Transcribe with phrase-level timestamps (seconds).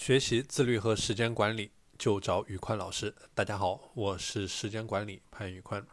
[0.00, 3.14] 学习自律和时间管理，就找宇宽老师。
[3.34, 5.86] 大家好，我是时间管理潘宇宽。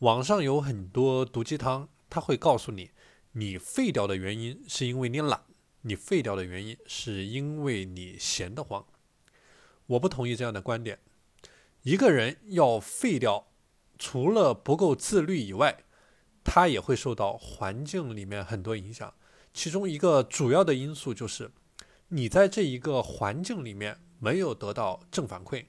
[0.00, 2.90] 网上有很多毒鸡汤，他会告诉你，
[3.32, 5.44] 你废掉的原因是因为你懒，
[5.80, 8.86] 你废掉的原因是因为你闲得慌。
[9.86, 10.98] 我不同意这样的观点。
[11.84, 13.48] 一个人要废掉，
[13.98, 15.84] 除了不够自律以外，
[16.44, 19.14] 他也会受到环境里面很多影响。
[19.54, 21.50] 其中一个主要的因素就是。
[22.08, 25.66] 你在这一个环境里面没有得到正反馈，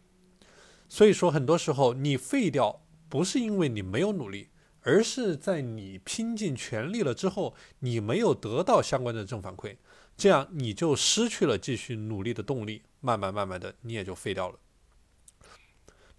[0.87, 4.49] 所以说很多时候你废掉不是因为你没有努力，
[4.81, 9.75] 而是在你拼尽全力了之后，你没有得到相关的正反馈，
[10.15, 14.57] 这样你就失去了继续努力的动力，慢慢慢慢的你也就废掉了。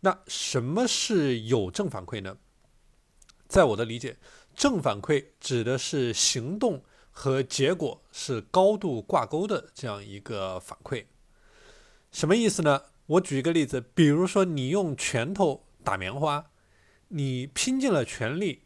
[0.01, 2.37] 那什么是有正反馈呢？
[3.49, 4.19] 在我的理解，
[4.55, 6.85] 正反馈指的是行动。
[7.11, 11.05] 和结果是高度挂钩的这样一个反馈，
[12.11, 12.83] 什么意思呢？
[13.07, 16.51] 我举一个例子，比如说你用拳头打棉花，
[17.09, 18.63] 你拼尽了全力，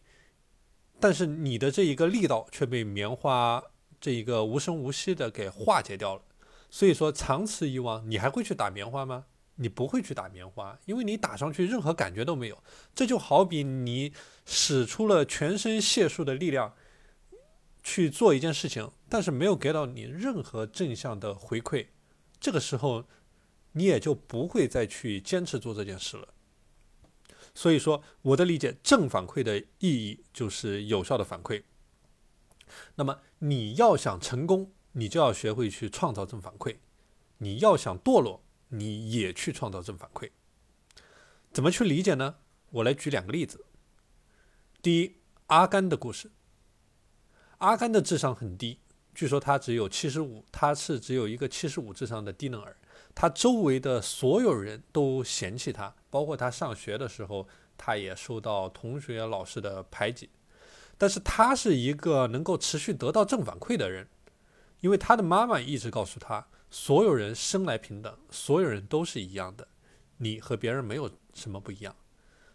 [1.01, 3.63] 但是你的这一个力道却被棉花
[3.99, 6.23] 这一个无声无息的给化解掉了。
[6.69, 9.25] 所以说，长此以往，你还会去打棉花吗？
[9.57, 12.63] 你不会去打棉花，因为你打上去任何感觉都没有。
[12.95, 14.13] 这就好比你
[14.45, 16.75] 使出了全身解数的力量。
[17.85, 21.87] 去做一件事情，但是没有给到你任何正向的回馈，
[22.41, 23.05] 这个时候
[23.73, 26.29] 你也就不会再去坚持做这件事了。
[27.55, 31.63] 所以说，我的理解，正反馈的意义就是有效的反馈。
[32.97, 36.77] 那么你要想成功，你就要学会去创造正反馈；
[37.39, 40.31] 你要想堕落，你也去创造正反馈。
[41.53, 42.37] 怎么去理解呢？
[42.71, 43.67] 我来举两个例子。
[44.83, 46.33] 第一，阿甘的故事。
[47.59, 48.79] 阿甘的智商很低，
[49.15, 52.77] 据说他只有七十五，他是只有一个七十五智商的低能儿。
[53.15, 57.47] 他周围的所有人都嫌弃他，包括他上学的时候，
[57.79, 60.29] 他也受到同学、老师的排挤。
[60.99, 64.09] 但是他是一个能够持续得到正反馈的人，
[64.81, 69.67] 因为他的妈妈一直告诉他，所有人生来平等，所有人都是一样的，
[70.19, 71.95] 你和别人没有什么不一样。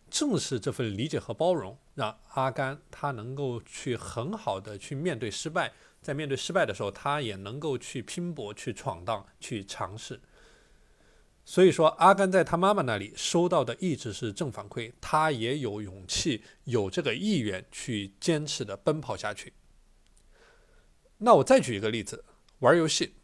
[0.10, 10.20] 正是这份理解和包容，让阿甘他能够去很好的去面对失败，在面对失败的时候，他也能够去拼搏、去闯荡、去尝试。
[11.46, 19.54] 所以说，阿甘在他妈妈那里收到的一直是正反馈，他也有勇气、有这个意愿去坚持的奔跑下去。
[21.18, 22.24] 那我再举一个例子，
[22.60, 23.16] 玩游戏。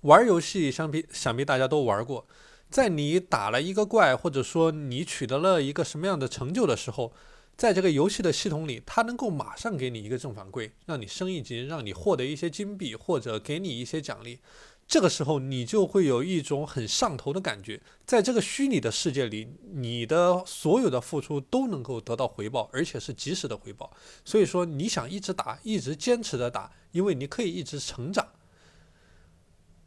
[0.00, 2.26] 玩游戏，相比想必大家都玩过。
[2.70, 7.12] 在你打了一个怪，或者说你取得了一个什么样的成就的时候，
[7.56, 14.40] 在这个游戏的系统里，它能够马上给你一个正反馈，让你升一级，让你获得一些金币，或者给你一些奖励。
[14.86, 17.80] 这个时候，你就会有一种很上头的感觉。
[18.04, 23.90] 在这个虚拟的世界里，你的所有的付出都能够得到回报，而且是及时的回报。
[24.26, 28.28] 所以说，你想一直打，一直坚持的打，因为你可以一直成长。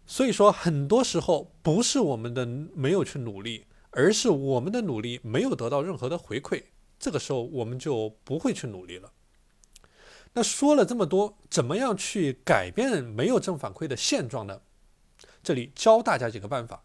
[0.09, 6.63] 所以说，很多时候不是我们的没有去努力，而是我们的努力没有得到任何的回馈。
[6.97, 9.11] 这个时候，我们就不会去努力了。
[10.33, 14.61] 那说了这么多，怎么样去改变没有正反馈的现状呢？
[15.43, 16.83] 这里教大家几个办法。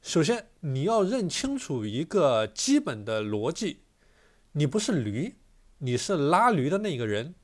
[0.00, 3.80] 首先，你要认清楚一个基本的逻辑：
[4.52, 5.34] 你不是驴，
[5.78, 7.34] 你是拉驴的那个人。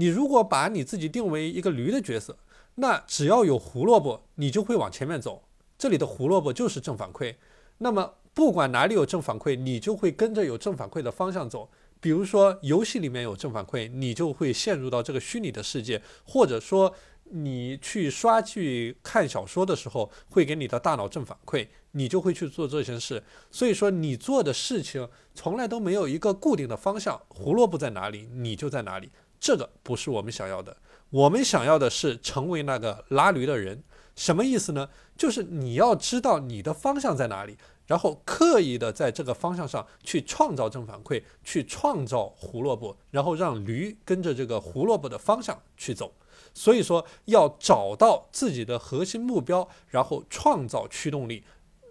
[0.00, 2.38] 你如果把你自己定为一个驴的角色。
[2.76, 5.42] 那只要有胡萝卜，你就会往前面走。
[5.76, 7.34] 这里的胡萝卜就是正反馈。
[7.78, 11.68] 那么不管哪里有正反馈，你就会跟着有正反馈的方向走。
[12.00, 16.94] 比如说游戏里面有正反馈，你就会陷入到这个虚拟的世界；或者说
[17.24, 23.22] 你去刷剧、看小说的时候，会给你的大脑正反馈，你就会去做这些事。
[23.50, 29.10] 所以说，你做的事情从来都没有一个固定的方向，胡萝卜在哪里，你就在哪里。
[29.40, 30.76] 这个不是我们想要的。
[31.08, 33.82] 我们想要的是成为那个拉驴的人，
[34.14, 34.88] 什么意思呢？
[35.16, 46.14] 就是你要知道你的方向在哪里，然后刻意的在这个方向上去创造正反馈，去创造胡萝卜，然后让驴跟着这个胡萝卜的方向去走。
[46.54, 51.42] 所以说，要找到自己的核心目标，然后创造驱动力，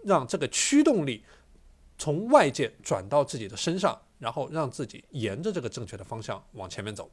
[0.04, 1.22] 让这个驱动力
[1.98, 7.10] 从外界转到自己的身上，然后让自己沿着这个正确的方向往前面走。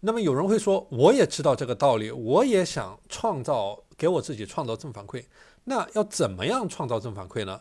[0.00, 5.24] 那么有人会说，我也知道这个道理，我也想创造给我自己创造正反馈。
[5.64, 7.60] 那要怎么样创造正反馈呢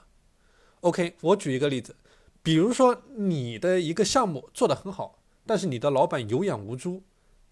[0.82, 1.96] ？OK，我举一个例子，
[2.44, 7.02] 比如说你的一个项目做得很好，但是你的老板有眼无珠，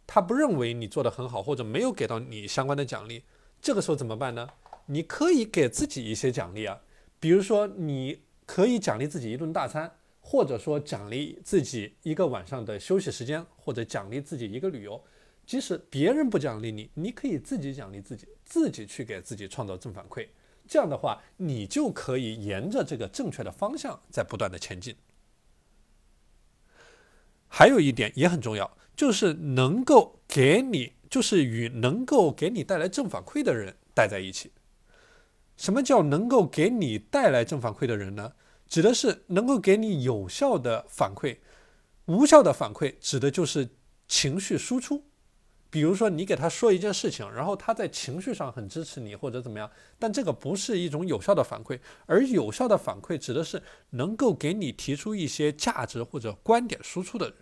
[0.05, 3.23] 他不认为你做得很好，或者没有给到你相关的奖励，
[3.61, 4.47] 这个时候怎么办呢？
[4.85, 6.77] 你可以给自己一些奖励啊，
[7.19, 9.89] 比如说你可以奖励自己一顿大餐，
[10.25, 15.03] 或者说奖励自己一个晚上的休息时间，或者奖励自己一个旅游。
[15.45, 20.29] 即使别人不奖励你，你可以自己奖励自己，自己去给自己创造正反馈。
[20.65, 24.95] 这样的话，你就可以沿着这个正确的方向在不断的前进。
[27.49, 34.53] 还有一点也很重要，就是能够给你，就是与能够给你带来正反馈的人待在一起。
[35.57, 38.33] 什么叫能够给你带来正反馈的人呢？
[38.73, 41.37] 指的是能够给你有效的反馈，
[42.05, 43.69] 无效的反馈指的就是
[44.07, 45.03] 情绪输出。
[45.69, 53.61] 比如说，你给他说一件事情，然后他在情绪上很支持你或者怎么样，但这个不是一种有效的反馈，而有效的反馈指的是
[53.91, 57.35] 能够给你提出一些价值或者观点输出的人。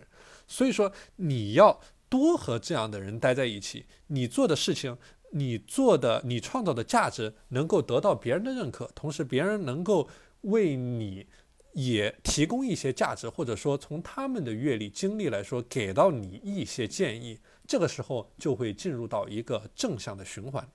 [0.46, 1.80] 所以说，你要
[2.10, 4.98] 多和这样的人待在一起，你做的事情，
[5.30, 10.06] 你做的，你创造的价值能够得到别人的认可，同时别人能够
[10.42, 11.26] 为你
[11.72, 17.40] 也提供一些价值，或者说从他们的阅历经历来说，给到你一些建议。
[17.66, 20.68] 这个时候就会进入到一个正向的循环。